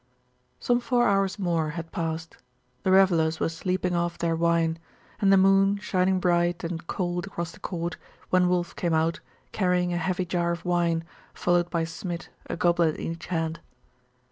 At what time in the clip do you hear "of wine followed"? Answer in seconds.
10.51-11.69